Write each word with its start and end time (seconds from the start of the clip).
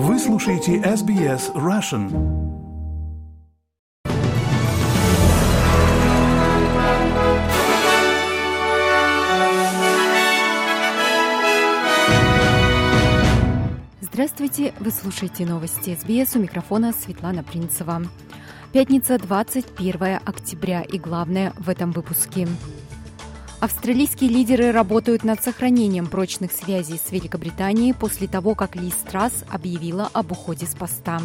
Вы 0.00 0.16
слушаете 0.20 0.76
SBS 0.76 1.52
Russian. 1.54 2.06
Здравствуйте, 14.00 14.72
вы 14.78 14.92
слушаете 14.92 15.44
новости 15.44 15.98
СБС 16.00 16.36
у 16.36 16.38
микрофона 16.38 16.92
Светлана 16.92 17.42
Принцева. 17.42 18.02
Пятница, 18.72 19.18
21 19.18 20.20
октября 20.24 20.82
и 20.82 21.00
главное 21.00 21.52
в 21.58 21.68
этом 21.68 21.90
выпуске. 21.90 22.46
Австралийские 23.60 24.30
лидеры 24.30 24.70
работают 24.70 25.24
над 25.24 25.42
сохранением 25.42 26.06
прочных 26.06 26.52
связей 26.52 26.96
с 26.96 27.10
Великобританией 27.10 27.92
после 27.92 28.28
того, 28.28 28.54
как 28.54 28.76
Ли 28.76 28.90
Страс 28.90 29.44
объявила 29.48 30.08
об 30.12 30.30
уходе 30.30 30.64
с 30.64 30.76
поста. 30.76 31.20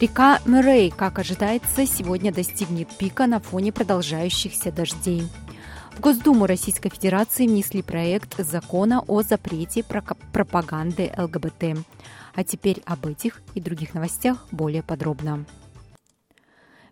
Река 0.00 0.40
Мюррей, 0.44 0.90
как 0.90 1.18
ожидается, 1.18 1.84
сегодня 1.84 2.32
достигнет 2.32 2.88
пика 2.96 3.26
на 3.26 3.40
фоне 3.40 3.72
продолжающихся 3.72 4.70
дождей. 4.70 5.24
В 5.96 6.00
Госдуму 6.00 6.46
Российской 6.46 6.90
Федерации 6.90 7.48
внесли 7.48 7.82
проект 7.82 8.38
закона 8.38 9.02
о 9.08 9.22
запрете 9.22 9.82
пропаганды 9.82 11.12
ЛГБТ. 11.18 11.84
А 12.36 12.44
теперь 12.44 12.80
об 12.86 13.04
этих 13.04 13.42
и 13.56 13.60
других 13.60 13.94
новостях 13.94 14.46
более 14.52 14.84
подробно. 14.84 15.44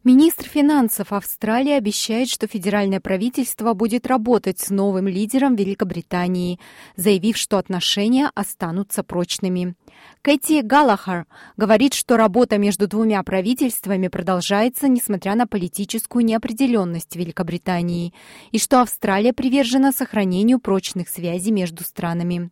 Министр 0.07 0.45
финансов 0.45 1.13
Австралии 1.13 1.73
обещает, 1.73 2.29
что 2.29 2.47
федеральное 2.47 3.01
правительство 3.01 3.75
будет 3.75 4.07
работать 4.07 4.61
с 4.61 4.71
новым 4.71 5.09
лидером 5.09 5.57
Великобритании, 5.57 6.61
заявив, 6.95 7.37
что 7.37 7.59
отношения 7.59 8.31
останутся 8.37 9.03
прочными. 9.03 9.75
Кэти 10.23 10.61
Галлахар 10.61 11.27
говорит, 11.57 11.95
что 11.95 12.17
работа 12.17 12.59
между 12.59 12.89
двумя 12.89 13.23
правительствами 13.23 14.09
продолжается, 14.09 14.89
несмотря 14.89 15.35
на 15.35 15.47
политическую 15.47 16.25
неопределенность 16.25 17.15
Великобритании, 17.15 18.13
и 18.51 18.59
что 18.59 18.81
Австралия 18.81 19.33
привержена 19.33 19.93
сохранению 19.93 20.59
прочных 20.59 21.09
связей 21.09 21.53
между 21.53 21.85
странами. 21.85 22.51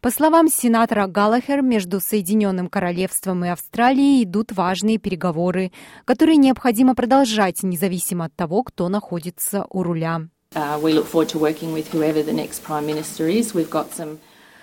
По 0.00 0.10
словам 0.10 0.48
сенатора 0.48 1.06
Галлахер, 1.06 1.62
между 1.62 2.00
Соединенным 2.00 2.68
Королевством 2.68 3.44
и 3.44 3.48
Австралией 3.48 4.24
идут 4.24 4.50
важные 4.52 4.98
переговоры, 4.98 5.70
которые 6.04 6.36
необходимо 6.36 6.94
продолжать, 6.94 7.62
независимо 7.62 8.24
от 8.24 8.34
того, 8.34 8.62
кто 8.64 8.88
находится 8.88 9.66
у 9.70 9.82
руля. 9.82 10.22
Uh, 10.54 10.78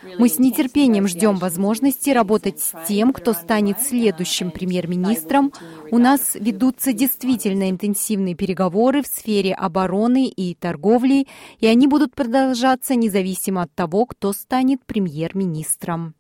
мы 0.03 0.30
с 0.30 0.39
нетерпением 0.39 1.08
ждем 1.08 1.38
возможности 1.38 2.09
работать 2.09 2.59
с 2.59 2.73
тем, 2.88 3.14
кто 3.14 3.33
станет 3.33 3.81
следующим 3.81 4.52
премьер-министром. 4.52 5.52
У 5.91 5.97
нас 5.97 6.36
ведутся 6.36 6.94
действительно 6.94 7.69
интенсивные 7.69 8.36
переговоры 8.36 9.02
в 9.02 9.08
сфере 9.08 9.53
обороны 9.53 10.28
и 10.28 10.56
торговли, 10.56 11.28
и 11.59 11.67
они 11.67 11.88
будут 11.88 12.16
продолжаться 12.16 12.95
независимо 12.95 13.64
от 13.64 13.73
того, 13.73 14.06
кто 14.06 14.33
станет 14.33 14.86
премьер-министром. 14.86 16.16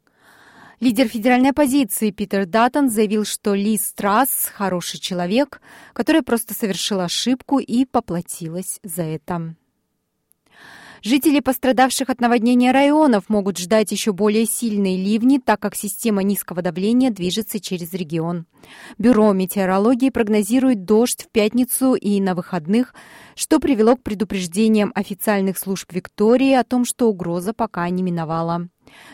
Лидер 0.79 1.09
федеральной 1.09 1.49
оппозиции 1.49 2.09
Питер 2.09 2.45
Даттон 2.45 2.89
заявил, 2.89 3.25
что 3.25 3.53
Ли 3.53 3.77
Страс– 3.77 4.49
хороший 4.55 4.97
человек, 4.97 5.61
который 5.91 6.21
просто 6.21 6.53
совершил 6.53 7.01
ошибку 7.01 7.59
и 7.59 7.83
поплатилась 7.83 8.79
за 8.81 9.03
это. 9.03 9.55
Жители 11.03 11.39
пострадавших 11.39 12.09
от 12.09 12.19
наводнения 12.19 12.71
районов 12.71 13.29
могут 13.29 13.57
ждать 13.57 13.91
еще 13.91 14.11
более 14.11 14.45
сильные 14.45 14.97
ливни, 14.97 15.37
так 15.37 15.59
как 15.59 15.75
система 15.75 16.23
низкого 16.23 16.61
давления 16.61 17.09
движется 17.09 17.59
через 17.59 17.93
регион. 17.93 18.45
Бюро 18.97 19.31
метеорологии 19.31 20.09
прогнозирует 20.09 20.85
дождь 20.85 21.23
в 21.23 21.29
пятницу 21.29 21.93
и 21.93 22.19
на 22.19 22.35
выходных, 22.35 22.93
что 23.35 23.59
привело 23.59 23.95
к 23.95 24.03
предупреждениям 24.03 24.91
официальных 24.93 25.57
служб 25.57 25.91
Виктории 25.93 26.53
о 26.53 26.63
том, 26.63 26.83
что 26.83 27.09
угроза 27.09 27.53
пока 27.53 27.87
не 27.89 28.03
миновала. 28.03 28.67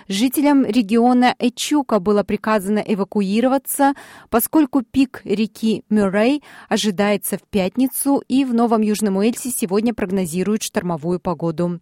Жителям 0.07 0.65
региона 0.65 1.35
Эчука 1.39 1.99
было 1.99 2.23
приказано 2.23 2.79
эвакуироваться, 2.79 3.93
поскольку 4.29 4.81
пик 4.81 5.21
реки 5.23 5.83
Мюррей 5.89 6.43
ожидается 6.69 7.37
в 7.37 7.43
пятницу, 7.43 8.23
и 8.27 8.45
в 8.45 8.53
Новом 8.53 8.81
Южном 8.81 9.17
Уэльсе 9.17 9.49
сегодня 9.49 9.93
прогнозируют 9.93 10.63
штормовую 10.63 11.19
погоду. 11.19 11.79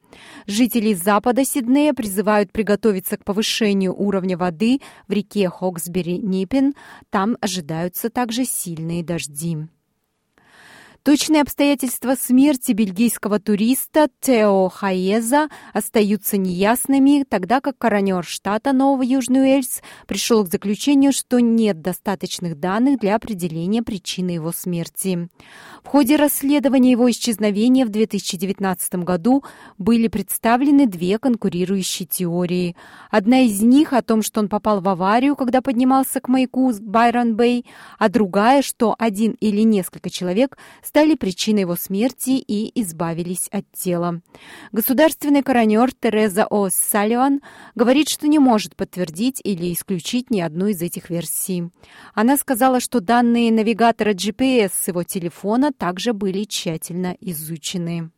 Жители 0.48 0.94
запада 0.94 1.46
Сиднея 1.46 1.94
призывают 1.94 2.52
приготовиться 2.52 3.18
к 3.18 3.26
повышению 3.26 3.94
уровня 3.96 4.38
воды 4.38 4.82
в 5.08 5.12
реке 5.12 5.50
Хоксбери-Ниппен. 5.50 6.74
Там 7.10 7.38
ожидаются 7.42 8.10
также 8.10 8.46
сильные 8.46 9.04
дожди. 9.04 9.58
Точные 11.04 11.42
обстоятельства 11.42 12.16
смерти 12.16 12.72
бельгийского 12.72 13.38
туриста 13.38 14.08
Тео 14.22 14.70
Хаеза 14.70 15.50
остаются 15.74 16.38
неясными, 16.38 17.26
тогда 17.28 17.60
как 17.60 17.78
коронер 17.78 18.24
штата 18.24 18.72
Нового 18.72 19.02
Южный 19.02 19.42
Уэльс 19.42 19.82
пришел 20.08 20.46
к 20.46 20.50
заключению, 20.50 21.12
что 21.12 21.42
нет 21.42 21.82
достаточных 21.82 22.58
данных 22.58 23.02
для 23.02 23.16
определения 23.16 23.84
причины 23.84 24.30
его 24.30 24.54
смерти. 24.54 25.28
В 25.84 25.90
ходе 25.90 26.16
расследования 26.16 26.92
его 26.92 27.12
исчезновения 27.12 27.86
в 27.86 27.90
2019 27.90 28.96
году 29.04 29.44
были 29.78 30.08
представлены 30.08 30.88
две 30.88 31.20
конкурирующие 31.20 32.08
теории. 32.08 32.78
Одна 33.12 33.42
из 33.42 33.62
них 33.62 33.92
о 33.92 34.04
том, 34.04 34.22
что 34.22 34.40
он 34.40 34.48
попал 34.48 34.80
в 34.80 34.88
аварию, 34.88 35.36
когда 35.36 35.62
поднимался 35.62 36.22
к 36.22 36.30
маяку 36.30 36.72
Байрон-Бэй, 36.72 37.66
а 38.00 38.08
другая, 38.08 38.62
что 38.62 38.96
один 38.98 39.36
или 39.42 39.64
несколько 39.64 40.10
человек 40.10 40.58
стали 40.94 41.16
причиной 41.16 41.62
его 41.62 41.76
смерти 41.76 42.38
и 42.48 42.72
избавились 42.80 43.48
от 43.48 43.66
тела. 43.72 44.22
Государственный 44.72 45.42
коронер 45.42 45.92
Тереза 45.92 46.46
О. 46.46 46.70
Салливан 46.70 47.42
говорит, 47.74 48.10
что 48.10 48.28
не 48.28 48.38
может 48.38 48.76
подтвердить 48.76 49.42
или 49.44 49.74
исключить 49.74 50.30
ни 50.30 50.40
одну 50.40 50.68
из 50.68 50.84
этих 50.84 51.10
версий. 51.10 51.72
Она 52.14 52.38
сказала, 52.38 52.80
что 52.80 53.00
данные 53.00 53.52
навигатора 53.52 54.14
GPS 54.14 54.70
с 54.84 54.88
его 54.88 55.02
телефона 55.02 55.72
также 55.74 56.14
были 56.14 56.44
тщательно 56.44 57.18
изучены. 57.20 58.12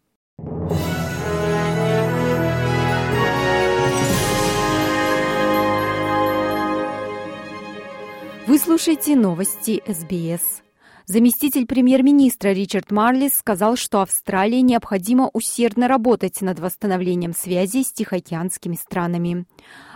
Вы 8.48 8.60
слушаете 8.60 9.16
новости 9.16 9.82
СБС. 9.88 10.65
Заместитель 11.08 11.68
премьер-министра 11.68 12.50
Ричард 12.50 12.90
Марлис 12.90 13.36
сказал, 13.36 13.76
что 13.76 14.02
Австралии 14.02 14.62
необходимо 14.62 15.30
усердно 15.34 15.88
работать 15.88 16.42
над 16.42 16.60
восстановлением 16.60 17.34
связи 17.34 17.84
с 17.84 17.94
тихоокеанскими 17.94 18.76
странами. 18.76 19.46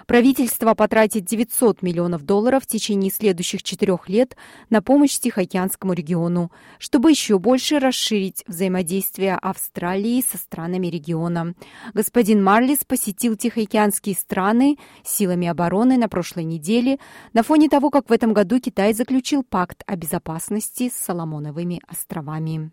Правительство 0.09 0.73
потратит 0.73 1.25
900 1.25 1.83
миллионов 1.83 2.23
долларов 2.23 2.63
в 2.63 2.65
течение 2.65 3.11
следующих 3.11 3.61
четырех 3.61 4.09
лет 4.09 4.35
на 4.71 4.81
помощь 4.81 5.19
Тихоокеанскому 5.19 5.93
региону, 5.93 6.51
чтобы 6.79 7.11
еще 7.11 7.37
больше 7.37 7.77
расширить 7.77 8.43
взаимодействие 8.47 9.35
Австралии 9.35 10.23
со 10.27 10.39
странами 10.39 10.87
региона. 10.87 11.53
Господин 11.93 12.43
Марлис 12.43 12.79
посетил 12.85 13.35
Тихоокеанские 13.35 14.15
страны 14.15 14.79
силами 15.03 15.47
обороны 15.47 15.95
на 15.95 16.09
прошлой 16.09 16.45
неделе 16.45 16.97
на 17.33 17.43
фоне 17.43 17.69
того, 17.69 17.91
как 17.91 18.09
в 18.09 18.11
этом 18.11 18.33
году 18.33 18.59
Китай 18.59 18.93
заключил 18.93 19.43
пакт 19.43 19.83
о 19.85 19.95
безопасности 19.95 20.89
с 20.89 20.93
Соломоновыми 20.93 21.81
островами. 21.87 22.71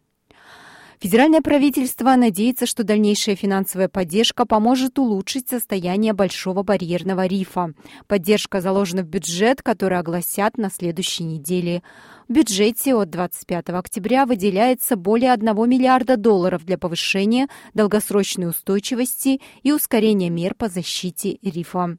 Федеральное 0.99 1.43
правительство 1.43 2.17
надеется, 2.17 2.65
что 2.65 2.83
дальнейшая 2.83 3.37
финансовая 3.37 3.89
поддержка 3.89 4.47
поможет 4.47 4.99
улучшить 4.99 5.49
состояние 5.49 6.15
Большого 6.15 6.63
барьерного 6.63 7.27
рифа. 7.27 7.75
Поддержка 8.07 8.63
заложена 8.63 9.03
в 9.03 9.07
бюджет, 9.07 9.63
который 9.63 9.99
огласят 9.99 10.57
на 10.57 10.71
следующей 10.71 11.25
неделе. 11.25 11.83
В 12.29 12.33
бюджете 12.33 12.97
от 12.97 13.11
25 13.11 13.69
октября 13.69 14.27
выделяется 14.27 14.97
более 14.97 15.33
1 15.33 15.47
миллиарда 15.69 16.17
долларов 16.17 16.65
для 16.65 16.77
повышения 16.77 17.47
долгосрочной 17.73 18.49
устойчивости 18.49 19.41
и 19.63 19.71
ускорения 19.71 20.29
мер 20.29 20.57
по 20.57 20.69
защите 20.69 21.39
рифа. 21.41 21.99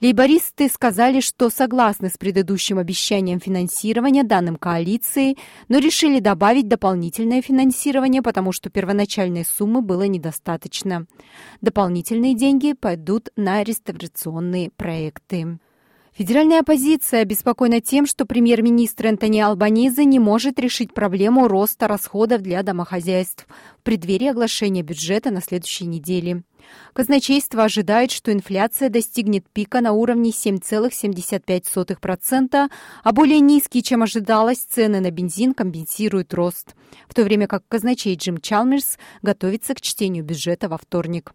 Лейбористы 0.00 0.68
сказали, 0.68 1.20
что 1.20 1.50
согласны 1.50 2.08
с 2.08 2.18
предыдущим 2.18 2.78
обещанием 2.78 3.38
финансирования 3.38 4.24
данным 4.24 4.56
коалиции, 4.56 5.36
но 5.68 5.78
решили 5.78 6.18
добавить 6.18 6.66
дополнительное 6.66 7.40
финансирование, 7.40 8.22
потому 8.22 8.50
что 8.50 8.70
первоначальной 8.70 9.44
суммы 9.44 9.82
было 9.82 10.02
недостаточно. 10.02 11.06
Дополнительные 11.60 12.34
деньги 12.34 12.72
пойдут 12.72 13.28
на 13.36 13.62
реставрационные 13.62 14.70
проекты. 14.70 15.60
Федеральная 16.20 16.60
оппозиция 16.60 17.22
обеспокоена 17.22 17.80
тем, 17.80 18.04
что 18.04 18.26
премьер-министр 18.26 19.06
Антони 19.06 19.40
Албаниза 19.40 20.04
не 20.04 20.18
может 20.18 20.58
решить 20.58 20.92
проблему 20.92 21.48
роста 21.48 21.88
расходов 21.88 22.42
для 22.42 22.62
домохозяйств 22.62 23.46
в 23.78 23.82
преддверии 23.84 24.28
оглашения 24.28 24.82
бюджета 24.82 25.30
на 25.30 25.40
следующей 25.40 25.86
неделе. 25.86 26.42
Казначейство 26.92 27.64
ожидает, 27.64 28.10
что 28.10 28.32
инфляция 28.32 28.88
достигнет 28.88 29.48
пика 29.50 29.80
на 29.80 29.92
уровне 29.92 30.30
7,75%, 30.30 32.70
а 33.02 33.12
более 33.12 33.40
низкие, 33.40 33.82
чем 33.82 34.02
ожидалось, 34.02 34.58
цены 34.58 35.00
на 35.00 35.10
бензин 35.10 35.54
компенсируют 35.54 36.34
рост, 36.34 36.74
в 37.08 37.14
то 37.14 37.24
время 37.24 37.46
как 37.46 37.62
казначей 37.68 38.16
Джим 38.16 38.38
Чалмерс 38.38 38.98
готовится 39.22 39.74
к 39.74 39.80
чтению 39.80 40.24
бюджета 40.24 40.68
во 40.68 40.78
вторник. 40.78 41.32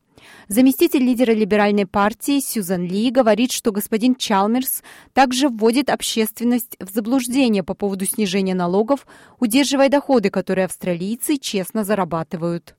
Заместитель 0.47 1.03
лидера 1.03 1.31
либеральной 1.31 1.85
партии 1.85 2.39
Сьюзан 2.39 2.85
Ли 2.85 3.11
говорит, 3.11 3.51
что 3.51 3.71
господин 3.71 4.15
Чалмерс 4.15 4.83
также 5.13 5.49
вводит 5.49 5.89
общественность 5.89 6.77
в 6.79 6.91
заблуждение 6.91 7.63
по 7.63 7.73
поводу 7.73 8.05
снижения 8.05 8.55
налогов, 8.55 9.05
удерживая 9.39 9.89
доходы, 9.89 10.29
которые 10.29 10.65
австралийцы 10.65 11.37
честно 11.37 11.83
зарабатывают. 11.83 12.75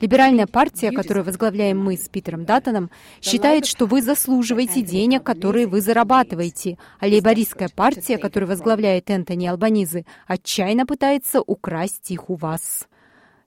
Либеральная 0.00 0.46
партия, 0.46 0.90
которую 0.90 1.22
возглавляем 1.26 1.78
мы 1.78 1.98
с 1.98 2.08
Питером 2.08 2.46
Даттоном, 2.46 2.90
считает, 3.20 3.66
что 3.66 3.84
вы 3.84 4.00
заслуживаете 4.00 4.80
денег, 4.80 5.22
которые 5.22 5.66
вы 5.66 5.82
зарабатываете, 5.82 6.78
а 6.98 7.06
лейбористская 7.06 7.68
партия, 7.68 8.16
которую 8.16 8.48
возглавляет 8.48 9.10
Энтони 9.10 9.48
Албанизы, 9.48 10.06
отчаянно 10.26 10.86
пытается 10.86 11.42
украсть 11.42 12.10
их 12.10 12.30
у 12.30 12.36
вас. 12.36 12.88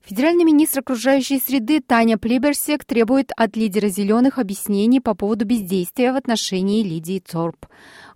Федеральный 0.03 0.43
министр 0.43 0.81
окружающей 0.81 1.39
среды 1.39 1.81
Таня 1.81 2.19
Плиберсек 2.19 2.85
требует 2.85 3.31
от 3.35 3.57
лидера 3.57 3.87
«Зеленых» 3.87 4.37
объяснений 4.37 4.99
по 4.99 5.15
поводу 5.15 5.45
бездействия 5.45 6.13
в 6.13 6.15
отношении 6.15 6.83
Лидии 6.83 7.23
Торп. 7.27 7.65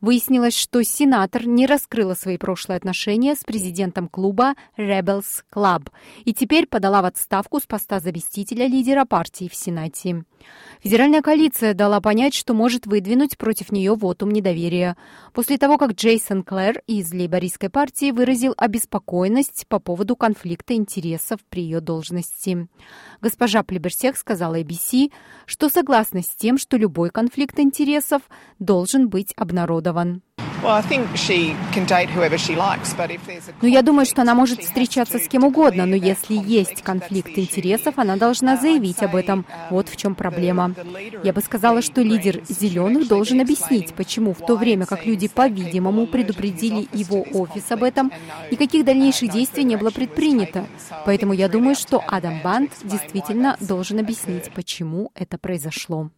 Выяснилось, 0.01 0.55
что 0.55 0.81
сенатор 0.83 1.45
не 1.45 1.65
раскрыла 1.65 2.13
свои 2.13 2.37
прошлые 2.37 2.77
отношения 2.77 3.35
с 3.35 3.43
президентом 3.43 4.07
клуба 4.07 4.55
Rebels 4.77 5.43
Club 5.53 5.89
и 6.23 6.33
теперь 6.33 6.67
подала 6.67 7.01
в 7.01 7.05
отставку 7.05 7.59
с 7.59 7.63
поста 7.63 7.99
заместителя 7.99 8.67
лидера 8.67 9.03
партии 9.03 9.49
в 9.49 9.55
Сенате. 9.55 10.23
Федеральная 10.81 11.21
коалиция 11.21 11.73
дала 11.73 11.99
понять, 11.99 12.33
что 12.33 12.53
может 12.53 12.87
выдвинуть 12.87 13.37
против 13.37 13.73
нее 13.73 13.93
вотум 13.93 14.31
недоверия, 14.31 14.95
после 15.33 15.57
того, 15.57 15.77
как 15.77 15.91
Джейсон 15.91 16.43
Клэр 16.43 16.81
из 16.87 17.11
лейбористской 17.11 17.69
партии 17.69 18.11
выразил 18.11 18.53
обеспокоенность 18.55 19.65
по 19.67 19.79
поводу 19.79 20.15
конфликта 20.15 20.75
интересов 20.75 21.41
при 21.49 21.63
ее 21.63 21.81
должности. 21.81 22.69
Госпожа 23.21 23.63
Плеберсех 23.63 24.15
сказала 24.15 24.61
ABC, 24.61 25.11
что 25.45 25.67
согласна 25.67 26.21
с 26.21 26.29
тем, 26.29 26.57
что 26.57 26.77
любой 26.77 27.09
конфликт 27.09 27.59
интересов 27.59 28.21
должен 28.59 29.09
быть 29.09 29.33
обнародован. 29.35 29.88
Ну, 33.61 33.67
я 33.67 33.81
думаю, 33.81 34.05
что 34.05 34.21
она 34.21 34.35
может 34.35 34.61
встречаться 34.61 35.17
с 35.17 35.27
кем 35.27 35.45
угодно, 35.45 35.85
но 35.85 35.95
если 35.95 36.35
есть 36.35 36.81
конфликт 36.81 37.37
интересов, 37.37 37.97
она 37.97 38.17
должна 38.17 38.57
заявить 38.57 39.01
об 39.01 39.15
этом. 39.15 39.45
Вот 39.69 39.87
в 39.87 39.95
чем 39.95 40.15
проблема. 40.15 40.75
Я 41.23 41.33
бы 41.33 41.41
сказала, 41.41 41.81
что 41.81 42.01
лидер 42.01 42.41
«Зеленых» 42.47 43.07
должен 43.07 43.39
объяснить, 43.39 43.93
почему 43.93 44.33
в 44.33 44.45
то 44.45 44.57
время 44.57 44.85
как 44.85 45.05
люди, 45.05 45.27
по-видимому, 45.27 46.07
предупредили 46.07 46.87
его 46.93 47.25
офис 47.33 47.71
об 47.71 47.83
этом, 47.83 48.11
никаких 48.51 48.83
дальнейших 48.83 49.31
действий 49.31 49.63
не 49.63 49.77
было 49.77 49.91
предпринято. 49.91 50.65
Поэтому 51.05 51.33
я 51.33 51.47
думаю, 51.47 51.75
что 51.75 52.03
Адам 52.05 52.41
Бант 52.43 52.71
действительно 52.83 53.55
должен 53.61 53.99
объяснить, 53.99 54.51
почему 54.53 55.11
это 55.15 55.37
произошло. 55.37 56.09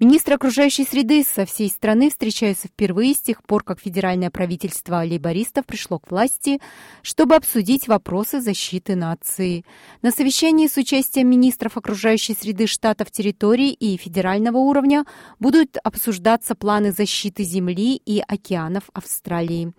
Министры 0.00 0.34
окружающей 0.34 0.84
среды 0.84 1.24
со 1.24 1.44
всей 1.46 1.68
страны 1.68 2.10
встречаются 2.10 2.66
впервые 2.66 3.14
с 3.14 3.20
тех 3.20 3.42
пор, 3.44 3.62
как 3.62 3.80
федеральное 3.80 4.30
правительство 4.30 5.04
лейбористов 5.04 5.66
пришло 5.66 6.00
к 6.00 6.10
власти, 6.10 6.60
чтобы 7.02 7.36
обсудить 7.36 7.86
вопросы 7.86 8.40
защиты 8.40 8.96
нации. 8.96 9.64
На 10.02 10.10
совещании 10.10 10.66
с 10.66 10.76
участием 10.76 11.30
министров 11.30 11.76
окружающей 11.76 12.34
среды 12.34 12.66
штатов, 12.66 13.10
территорий 13.12 13.70
и 13.70 13.96
федерального 13.96 14.58
уровня 14.58 15.04
будут 15.38 15.76
обсуждаться 15.84 16.56
планы 16.56 16.90
защиты 16.90 17.44
земли 17.44 17.94
и 17.96 18.22
океанов 18.26 18.84
Австралии. 18.92 19.72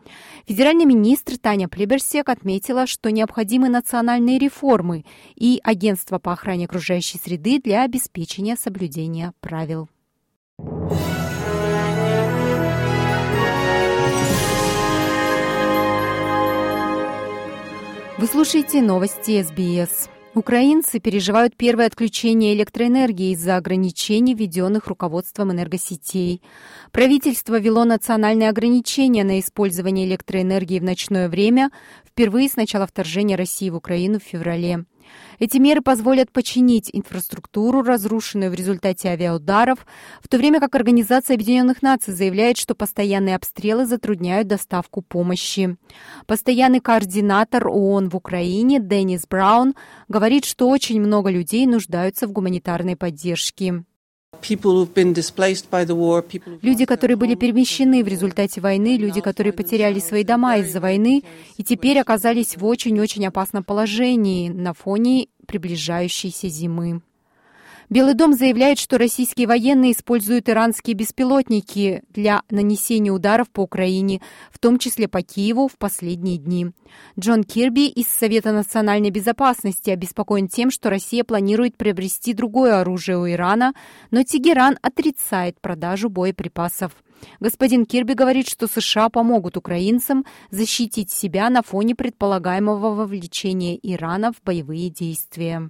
Федеральный 0.48 0.86
министр 0.86 1.38
Таня 1.38 1.68
Плеберсек 1.68 2.30
отметила, 2.30 2.88
что 2.88 3.12
необходимы 3.12 3.68
национальные 3.68 4.40
реформы 4.40 5.04
и 5.36 5.60
агентство 5.64 6.20
по 6.20 6.32
охране 6.32 6.66
окружающей 6.66 7.18
среды 7.18 7.60
для 7.60 7.84
обеспечения 7.84 8.56
соблюдения 8.56 9.34
правил. 9.42 9.90
Вы 18.18 18.28
слушаете 18.28 18.82
новости 18.82 19.44
СБС. 19.44 20.10
Украинцы 20.36 21.00
переживают 21.00 21.56
первое 21.56 21.86
отключение 21.86 22.54
электроэнергии 22.54 23.32
из-за 23.32 23.56
ограничений, 23.56 24.34
введенных 24.34 24.88
руководством 24.88 25.52
энергосетей. 25.52 26.42
Правительство 26.92 27.60
ввело 27.60 27.86
национальные 27.86 28.50
ограничения 28.50 29.24
на 29.24 29.40
использование 29.40 30.06
электроэнергии 30.06 30.80
в 30.80 30.84
ночное 30.84 31.30
время 31.30 31.72
впервые 32.06 32.50
с 32.50 32.56
начала 32.56 32.86
вторжения 32.88 33.36
России 33.36 33.70
в 33.70 33.76
Украину 33.76 34.20
в 34.20 34.24
феврале. 34.24 34.86
Эти 35.40 35.58
меры 35.58 35.82
позволят 35.82 36.32
починить 36.32 36.90
инфраструктуру, 36.94 37.82
разрушенную 37.82 38.52
в 38.52 38.54
результате 38.54 39.10
авиаударов, 39.10 39.86
в 40.22 40.28
то 40.28 40.38
время 40.38 40.60
как 40.60 40.76
Организация 40.76 41.36
Объединенных 41.36 41.82
Наций 41.82 42.14
заявляет, 42.14 42.58
что 42.58 42.76
постоянные 42.76 43.36
обстрелы 43.36 43.86
затрудняют 43.86 44.48
доставку 44.48 45.02
помощи. 45.02 45.78
Постоянный 46.28 46.80
координатор 46.80 47.68
ООН 47.68 48.10
в 48.10 48.16
Украине 48.16 48.80
Деннис 48.80 49.26
Браун 49.28 49.76
говорит, 50.08 50.46
что 50.46 50.70
очень 50.70 51.02
много 51.02 51.30
людей 51.30 51.66
нуждаются 51.66 52.28
в 52.28 52.32
гуманитарной 52.32 52.96
поддержке. 52.96 53.84
Люди, 56.62 56.86
которые 56.86 57.18
были 57.18 57.36
перемещены 57.36 58.04
в 58.04 58.08
результате 58.08 58.62
войны, 58.62 58.98
люди, 58.98 59.22
которые 59.22 59.54
потеряли 59.54 60.00
свои 60.00 60.24
дома 60.24 60.58
из-за 60.58 60.80
войны 60.80 61.24
и 61.58 61.64
теперь 61.64 62.00
оказались 62.00 62.58
в 62.58 62.66
очень-очень 62.66 63.26
опасном 63.26 63.64
положении 63.64 64.50
на 64.50 64.74
фоне 64.74 65.28
приближающейся 65.48 66.50
зимы. 66.50 67.02
Белый 67.90 68.16
дом 68.16 68.34
заявляет, 68.34 68.80
что 68.80 68.98
российские 68.98 69.48
военные 69.48 69.92
используют 69.92 70.50
иранские 70.50 70.96
беспилотники 70.96 72.02
для 72.10 72.42
нанесения 72.50 73.12
ударов 73.12 73.50
по 73.52 73.62
Украине, 73.62 74.22
в 74.52 74.58
том 74.58 74.80
числе 74.80 75.08
по 75.08 75.22
Киеву 75.22 75.68
в 75.68 75.78
последние 75.78 76.38
дни. 76.38 76.72
Джон 77.20 77.44
Кирби 77.44 77.88
из 77.88 78.08
Совета 78.08 78.52
национальной 78.52 79.12
безопасности 79.12 79.92
обеспокоен 79.92 80.48
тем, 80.48 80.72
что 80.72 80.90
Россия 80.90 81.24
планирует 81.24 81.78
приобрести 81.78 82.34
другое 82.34 82.82
оружие 82.82 83.20
у 83.20 83.30
Ирана, 83.30 83.74
но 84.10 84.24
Тегеран 84.24 84.80
отрицает 84.82 85.62
продажу 85.62 86.10
боеприпасов. 86.10 86.92
Господин 87.40 87.86
Кирби 87.86 88.14
говорит, 88.14 88.48
что 88.50 88.68
США 88.68 89.10
помогут 89.10 89.58
украинцам 89.58 90.26
защитить 90.50 91.12
себя 91.12 91.50
на 91.50 91.62
фоне 91.62 91.96
предполагаемого 91.96 92.96
вовлечения 92.96 93.78
Ирана 93.82 94.32
в 94.32 94.42
боевые 94.44 94.90
действия. 94.90 95.70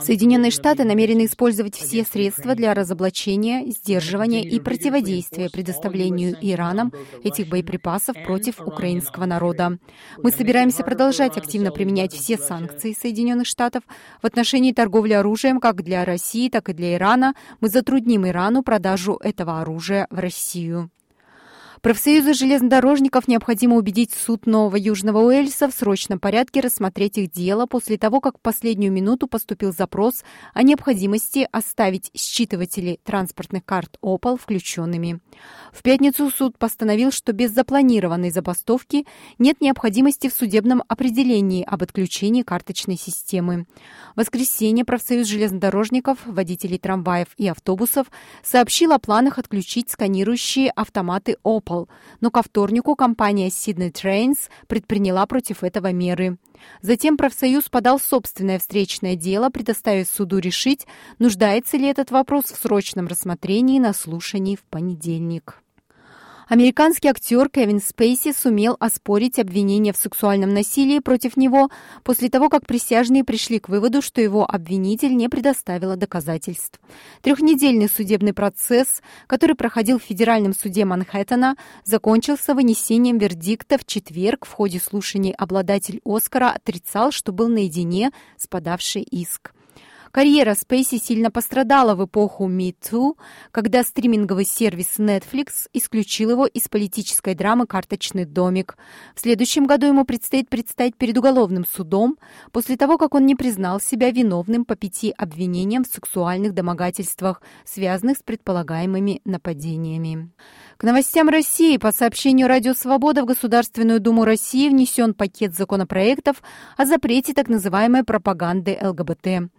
Соединенные 0.00 0.50
Штаты 0.50 0.84
намерены 0.84 1.26
использовать 1.26 1.74
все 1.74 2.02
средства 2.04 2.54
для 2.54 2.72
разоблачения, 2.72 3.70
сдерживания 3.70 4.42
и 4.42 4.58
противодействия 4.58 5.50
предоставлению 5.50 6.34
Ираном 6.40 6.94
этих 7.22 7.48
боеприпасов 7.48 8.16
против 8.24 8.58
украинского 8.60 9.26
народа. 9.26 9.78
Мы 10.22 10.30
собираемся 10.30 10.82
продолжать 10.82 11.36
активно 11.36 11.70
применять 11.70 12.14
все 12.14 12.38
санкции 12.38 12.96
Соединенных 12.98 13.46
Штатов 13.46 13.82
в 14.22 14.26
отношении 14.26 14.72
торговли 14.72 15.12
оружием 15.12 15.60
как 15.60 15.82
для 15.82 16.06
России, 16.06 16.48
так 16.48 16.70
и 16.70 16.72
для 16.72 16.94
Ирана. 16.94 17.34
Мы 17.60 17.68
затрудним 17.68 18.26
Ирану 18.26 18.62
продажу 18.62 19.18
этого 19.22 19.60
оружия 19.60 20.06
в 20.10 20.18
Россию. 20.18 20.90
Профсоюзу 21.82 22.34
железнодорожников 22.34 23.26
необходимо 23.26 23.76
убедить 23.76 24.12
суд 24.12 24.44
Нового 24.44 24.76
Южного 24.76 25.20
Уэльса 25.20 25.66
в 25.66 25.72
срочном 25.72 26.20
порядке 26.20 26.60
рассмотреть 26.60 27.16
их 27.16 27.30
дело 27.30 27.64
после 27.64 27.96
того, 27.96 28.20
как 28.20 28.36
в 28.36 28.40
последнюю 28.42 28.92
минуту 28.92 29.26
поступил 29.26 29.72
запрос 29.72 30.22
о 30.52 30.62
необходимости 30.62 31.48
оставить 31.50 32.10
считыватели 32.14 33.00
транспортных 33.02 33.64
карт 33.64 33.96
Opel 34.04 34.38
включенными. 34.38 35.20
В 35.72 35.82
пятницу 35.82 36.30
суд 36.30 36.58
постановил, 36.58 37.12
что 37.12 37.32
без 37.32 37.50
запланированной 37.52 38.30
забастовки 38.30 39.06
нет 39.38 39.62
необходимости 39.62 40.28
в 40.28 40.34
судебном 40.34 40.82
определении 40.86 41.64
об 41.64 41.82
отключении 41.82 42.42
карточной 42.42 42.98
системы. 42.98 43.66
В 44.14 44.18
воскресенье 44.18 44.84
профсоюз 44.84 45.26
железнодорожников, 45.26 46.18
водителей 46.26 46.78
трамваев 46.78 47.28
и 47.38 47.48
автобусов 47.48 48.08
сообщил 48.42 48.92
о 48.92 48.98
планах 48.98 49.38
отключить 49.38 49.88
сканирующие 49.88 50.70
автоматы 50.72 51.38
Opel 51.42 51.69
Apple, 51.70 51.88
но 52.20 52.30
ко 52.30 52.42
вторнику 52.42 52.96
компания 52.96 53.48
Sydney 53.48 53.92
Trains 53.92 54.48
предприняла 54.66 55.26
против 55.26 55.62
этого 55.64 55.92
меры. 55.92 56.38
Затем 56.82 57.16
профсоюз 57.16 57.68
подал 57.68 57.98
собственное 57.98 58.58
встречное 58.58 59.16
дело, 59.16 59.48
предоставив 59.50 60.08
суду 60.08 60.38
решить, 60.38 60.86
нуждается 61.18 61.76
ли 61.76 61.86
этот 61.86 62.10
вопрос 62.10 62.46
в 62.46 62.56
срочном 62.56 63.06
рассмотрении 63.06 63.78
на 63.78 63.92
слушании 63.92 64.56
в 64.56 64.62
понедельник. 64.64 65.62
Американский 66.50 67.06
актер 67.06 67.48
Кевин 67.48 67.80
Спейси 67.80 68.32
сумел 68.32 68.76
оспорить 68.80 69.38
обвинение 69.38 69.92
в 69.92 69.96
сексуальном 69.96 70.52
насилии 70.52 70.98
против 70.98 71.36
него 71.36 71.70
после 72.02 72.28
того, 72.28 72.48
как 72.48 72.66
присяжные 72.66 73.22
пришли 73.22 73.60
к 73.60 73.68
выводу, 73.68 74.02
что 74.02 74.20
его 74.20 74.44
обвинитель 74.50 75.14
не 75.14 75.28
предоставил 75.28 75.94
доказательств. 75.94 76.80
Трехнедельный 77.22 77.88
судебный 77.88 78.32
процесс, 78.32 79.00
который 79.28 79.54
проходил 79.54 80.00
в 80.00 80.02
Федеральном 80.02 80.52
суде 80.52 80.84
Манхэттена, 80.84 81.54
закончился 81.84 82.52
вынесением 82.52 83.18
вердикта 83.18 83.78
в 83.78 83.84
четверг. 83.84 84.44
В 84.44 84.50
ходе 84.50 84.80
слушаний 84.80 85.30
обладатель 85.30 86.00
Оскара 86.04 86.50
отрицал, 86.50 87.12
что 87.12 87.30
был 87.30 87.46
наедине 87.46 88.10
с 88.36 88.48
подавшей 88.48 89.02
иск. 89.02 89.52
Карьера 90.12 90.54
Спейси 90.54 90.98
сильно 90.98 91.30
пострадала 91.30 91.94
в 91.94 92.04
эпоху 92.04 92.48
Me 92.48 92.74
когда 93.52 93.84
стриминговый 93.84 94.44
сервис 94.44 94.98
Netflix 94.98 95.68
исключил 95.72 96.30
его 96.30 96.46
из 96.46 96.66
политической 96.66 97.36
драмы 97.36 97.66
«Карточный 97.66 98.24
домик». 98.24 98.76
В 99.14 99.20
следующем 99.20 99.66
году 99.66 99.86
ему 99.86 100.04
предстоит 100.04 100.48
предстать 100.48 100.96
перед 100.96 101.16
уголовным 101.16 101.64
судом 101.64 102.18
после 102.50 102.76
того, 102.76 102.98
как 102.98 103.14
он 103.14 103.24
не 103.24 103.36
признал 103.36 103.80
себя 103.80 104.10
виновным 104.10 104.64
по 104.64 104.74
пяти 104.74 105.14
обвинениям 105.16 105.84
в 105.84 105.88
сексуальных 105.88 106.54
домогательствах, 106.54 107.40
связанных 107.64 108.18
с 108.18 108.22
предполагаемыми 108.24 109.20
нападениями. 109.24 110.30
К 110.76 110.82
новостям 110.82 111.28
России. 111.28 111.76
По 111.76 111.92
сообщению 111.92 112.48
«Радио 112.48 112.74
Свобода» 112.74 113.22
в 113.22 113.26
Государственную 113.26 114.00
Думу 114.00 114.24
России 114.24 114.68
внесен 114.68 115.14
пакет 115.14 115.54
законопроектов 115.54 116.42
о 116.76 116.84
запрете 116.84 117.32
так 117.32 117.48
называемой 117.48 118.02
пропаганды 118.02 118.76
ЛГБТ. 118.80 119.50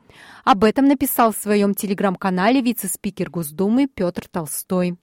Об 0.43 0.63
этом 0.63 0.85
написал 0.85 1.31
в 1.31 1.37
своем 1.37 1.73
телеграм-канале 1.73 2.61
вице-спикер 2.61 3.29
Госдумы 3.29 3.87
Петр 3.87 4.27
Толстой. 4.29 4.97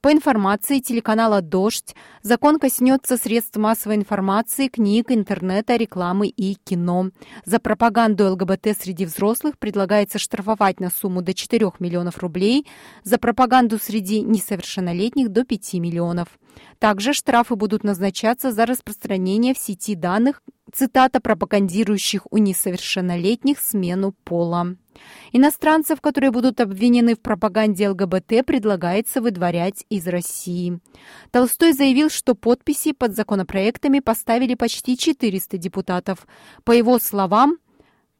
По 0.00 0.12
информации 0.12 0.80
телеканала 0.80 1.40
«Дождь», 1.40 1.94
закон 2.22 2.58
коснется 2.58 3.16
средств 3.16 3.56
массовой 3.56 3.96
информации, 3.96 4.68
книг, 4.68 5.10
интернета, 5.10 5.76
рекламы 5.76 6.28
и 6.28 6.54
кино. 6.54 7.10
За 7.44 7.58
пропаганду 7.58 8.30
ЛГБТ 8.32 8.76
среди 8.78 9.04
взрослых 9.04 9.58
предлагается 9.58 10.18
штрафовать 10.18 10.80
на 10.80 10.90
сумму 10.90 11.22
до 11.22 11.34
4 11.34 11.72
миллионов 11.78 12.18
рублей, 12.18 12.66
за 13.02 13.18
пропаганду 13.18 13.78
среди 13.78 14.20
несовершеннолетних 14.20 15.30
до 15.30 15.44
5 15.44 15.74
миллионов. 15.74 16.28
Также 16.78 17.12
штрафы 17.12 17.56
будут 17.56 17.84
назначаться 17.84 18.52
за 18.52 18.66
распространение 18.66 19.54
в 19.54 19.58
сети 19.58 19.94
данных, 19.94 20.42
цитата 20.74 21.20
пропагандирующих 21.20 22.26
у 22.30 22.38
несовершеннолетних 22.38 23.60
смену 23.60 24.12
пола. 24.24 24.76
Иностранцев, 25.32 26.00
которые 26.00 26.30
будут 26.30 26.60
обвинены 26.60 27.14
в 27.14 27.20
пропаганде 27.20 27.88
ЛГБТ, 27.88 28.44
предлагается 28.46 29.20
выдворять 29.20 29.84
из 29.90 30.06
России. 30.06 30.78
Толстой 31.30 31.72
заявил, 31.72 32.10
что 32.10 32.34
подписи 32.34 32.92
под 32.92 33.14
законопроектами 33.14 34.00
поставили 34.00 34.54
почти 34.54 34.96
400 34.96 35.58
депутатов. 35.58 36.26
По 36.64 36.72
его 36.72 36.98
словам, 36.98 37.58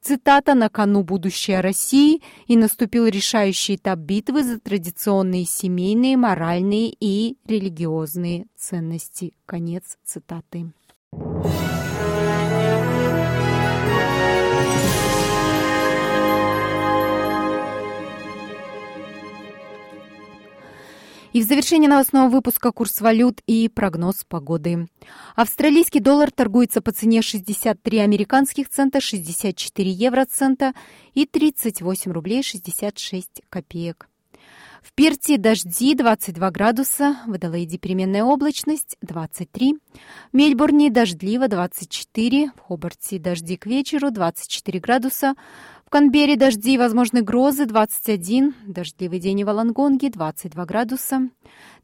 Цитата 0.06 0.52
«На 0.52 0.68
кону 0.68 1.02
будущее 1.02 1.60
России» 1.60 2.20
и 2.46 2.58
наступил 2.58 3.06
решающий 3.06 3.76
этап 3.76 4.00
битвы 4.00 4.44
за 4.44 4.60
традиционные 4.60 5.46
семейные, 5.46 6.18
моральные 6.18 6.94
и 7.00 7.38
религиозные 7.46 8.44
ценности. 8.54 9.32
Конец 9.46 9.96
цитаты. 10.04 10.74
И 21.34 21.42
в 21.42 21.46
завершение 21.48 21.90
новостного 21.90 22.28
выпуска 22.28 22.70
курс 22.70 23.00
валют 23.00 23.42
и 23.48 23.68
прогноз 23.68 24.22
погоды. 24.22 24.86
Австралийский 25.34 25.98
доллар 25.98 26.30
торгуется 26.30 26.80
по 26.80 26.92
цене 26.92 27.22
63 27.22 27.98
американских 27.98 28.68
цента, 28.68 29.00
64 29.00 29.90
евроцента 29.90 30.74
и 31.12 31.26
38 31.26 32.12
рублей 32.12 32.44
66 32.44 33.42
копеек. 33.50 34.08
В 34.80 34.92
Перте 34.92 35.36
дожди 35.36 35.94
22 35.96 36.50
градуса, 36.52 37.16
в 37.26 37.32
Адалаиде 37.32 37.78
переменная 37.78 38.22
облачность 38.22 38.96
23, 39.02 39.74
в 40.30 40.36
Мельбурне 40.36 40.88
дождливо 40.88 41.48
24, 41.48 42.52
в 42.54 42.60
Хобарте 42.60 43.18
дожди 43.18 43.56
к 43.56 43.66
вечеру 43.66 44.12
24 44.12 44.78
градуса, 44.78 45.34
Канберре 45.94 46.34
дожди 46.34 46.74
и 46.74 46.76
возможны 46.76 47.22
грозы 47.22 47.66
21, 47.66 48.52
дождливый 48.66 49.20
день 49.20 49.44
в 49.44 49.48
Алангонге 49.48 50.10
22 50.10 50.66
градуса. 50.66 51.28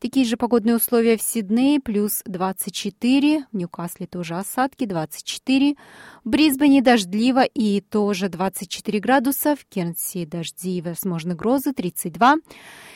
Такие 0.00 0.26
же 0.26 0.36
погодные 0.36 0.74
условия 0.74 1.16
в 1.16 1.22
Сиднее 1.22 1.78
плюс 1.78 2.22
24, 2.24 3.44
в 3.52 3.56
Ньюкасле 3.56 4.08
тоже 4.08 4.34
осадки 4.34 4.84
24, 4.84 5.76
в 6.24 6.28
Брисбене 6.28 6.82
дождливо 6.82 7.44
и 7.44 7.80
тоже 7.80 8.28
24 8.28 8.98
градуса, 8.98 9.54
в 9.54 9.64
Кернсе 9.66 10.26
дожди 10.26 10.78
и 10.78 10.82
возможны 10.82 11.36
грозы 11.36 11.72
32, 11.72 12.38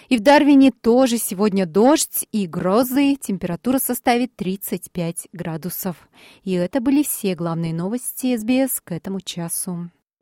и 0.09 0.16
в 0.16 0.21
Дарвине 0.21 0.73
тоже 0.73 1.18
сегодня 1.18 1.64
дождь 1.64 2.26
и 2.33 2.49
грозы, 2.49 3.14
температура 3.21 3.78
составит 3.78 4.35
35 4.35 5.28
градусов. 5.33 6.09
И 6.42 6.54
это 6.54 6.80
были 6.80 7.04
все 7.04 7.37
главные 7.37 7.73
новости 7.73 8.37
СБС 8.37 8.80
к 8.80 8.90
этому 8.90 9.21
часу. 9.21 9.90